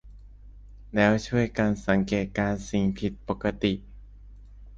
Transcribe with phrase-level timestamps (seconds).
[0.95, 3.73] แล้วช่วยกันสังเกตการณ์สิ่งผิดปกติ